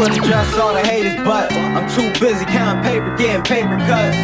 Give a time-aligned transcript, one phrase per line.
[0.00, 4.16] would address all the haters, but I'm too busy counting paper, getting paper cuts.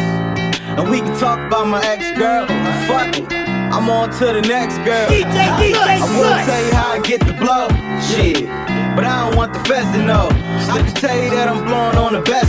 [0.77, 2.45] And we can talk about my ex girl.
[2.87, 3.31] Fuck it.
[3.31, 5.07] I'm on to the next girl.
[5.07, 5.25] DJ,
[5.57, 7.67] DJ, I will tell you how I get the blow.
[7.99, 8.45] Shit.
[8.95, 10.27] But I don't want the feds to know.
[10.71, 12.44] I can tell you that I'm blowing on the best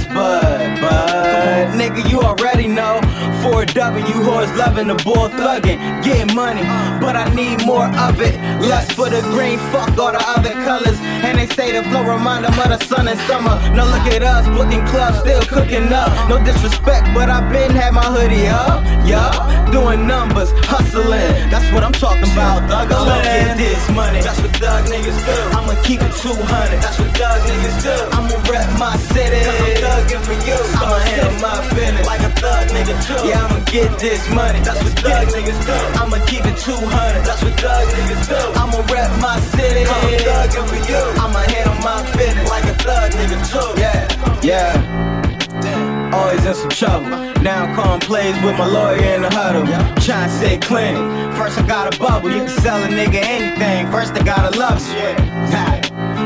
[3.77, 5.77] A W, whores loving the bull thugging.
[6.03, 6.63] Getting money,
[6.99, 8.35] but I need more of it.
[8.61, 10.97] Less for the green, fuck all the other colors.
[11.21, 13.61] And they say the flow remind them of the sun and summer.
[13.77, 16.09] Now look at us, booking clubs, still cooking up.
[16.29, 18.81] No disrespect, but I been had my hoodie up.
[19.05, 19.37] Yup,
[19.71, 21.37] doing numbers, hustling.
[21.53, 22.91] That's what I'm talking about, thug.
[22.91, 24.21] I'ma get this money.
[24.25, 25.37] That's what thug niggas do.
[25.53, 26.81] I'ma keep it 200.
[26.81, 27.95] That's what thug niggas do.
[28.17, 29.45] I'ma rep my city.
[29.45, 30.59] Cause I'm thugging for you.
[30.81, 33.21] I'ma handle my business like a thug nigga too.
[33.29, 34.61] Yeah, I'ma get this money.
[34.61, 35.77] That's what thug niggas do.
[36.01, 37.25] I'ma keep it 200.
[37.29, 38.41] That's what thug niggas do.
[38.61, 39.85] I'ma rep my city.
[39.85, 41.03] I'm thugging for you.
[41.21, 43.71] I'ma handle my business like a thug nigga too.
[43.81, 44.09] Yeah,
[44.43, 46.15] yeah.
[46.15, 47.11] Always in some trouble.
[47.43, 49.67] Now I'm calling plays with my lawyer in the huddle.
[50.07, 50.97] Trying to stay clean.
[51.37, 52.31] First I gotta bubble.
[52.31, 53.91] You can sell a nigga anything.
[53.93, 55.13] First I gotta love you.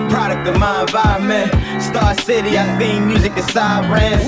[0.09, 1.51] Product of my environment.
[1.83, 4.25] Star City, I theme music and sirens.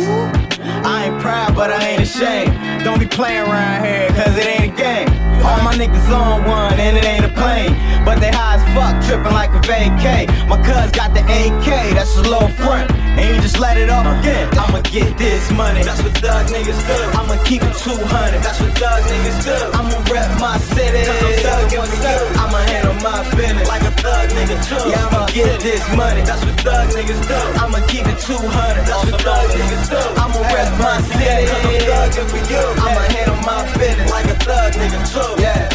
[0.85, 2.53] I ain't proud, but I ain't ashamed.
[2.85, 5.09] Don't be playing around here, cause it ain't a game.
[5.43, 7.75] All my niggas on one, and it ain't a plane.
[8.05, 10.27] But they high as fuck, tripping like a vacay.
[10.49, 12.91] My cuz got the AK, that's a low front.
[13.19, 14.49] And you just let it off again.
[14.59, 16.99] I'ma get this money, that's what thug niggas do.
[17.19, 19.57] I'ma keep it 200, that's what thug niggas do.
[19.79, 21.03] I'ma rep my city,
[21.77, 22.21] cause I'm thugging for you.
[22.37, 24.91] I'ma handle my business like a thug nigga too.
[24.91, 27.39] Yeah, I'ma get this money, that's what thug niggas do.
[27.61, 30.03] I'ma keep it 200, that's what thug niggas do.
[30.21, 32.65] I'ma rest my city, cause I'm thugging for you.
[32.83, 35.43] I'ma handle my business like a thug nigga too.
[35.43, 35.69] Yeah.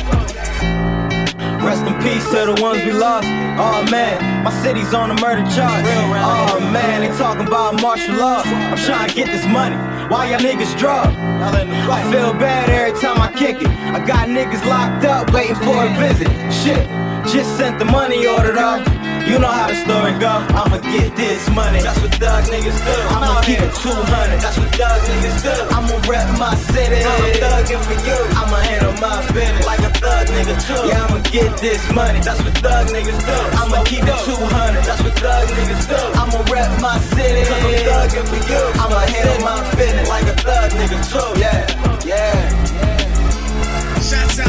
[1.65, 3.27] Rest in peace to the ones we lost.
[3.59, 5.83] Oh man, my city's on a murder charge.
[5.83, 8.41] Oh man, they talking about martial law.
[8.45, 9.75] I'm trying to get this money.
[10.09, 11.07] Why y'all niggas drug?
[11.17, 13.67] I feel bad every time I kick it.
[13.67, 16.31] I got niggas locked up waiting for a visit.
[16.47, 16.87] Shit,
[17.27, 18.87] just sent the money ordered off.
[19.27, 20.31] You know how the story go.
[20.55, 21.83] I'ma get this money.
[21.83, 22.95] That's what thug niggas do.
[23.11, 24.39] I'ma keep it 200.
[24.39, 25.51] That's what thug niggas do.
[25.75, 27.03] I'ma rep my city.
[27.03, 28.15] I'm thugging for you.
[28.39, 30.87] I'ma handle my business like a thug nigga too.
[30.87, 32.23] Yeah, I'ma get this money.
[32.23, 33.35] That's what thug niggas do.
[33.59, 34.87] I'ma keep it 200.
[34.87, 35.99] That's what thug niggas do.
[36.15, 37.43] I'ma rep my city.
[37.43, 38.63] Cause I'm thugging for you.
[38.79, 39.36] I'ma handle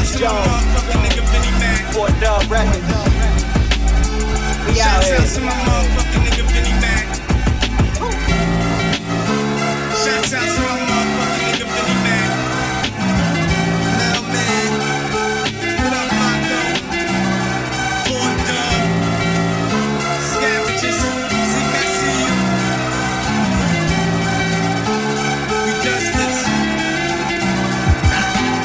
[0.09, 1.93] Shouts out to my motherfucking nigga Vinnie Mac.
[1.93, 2.81] For Dub Records.
[4.67, 5.21] We out here.
[5.21, 5.53] to my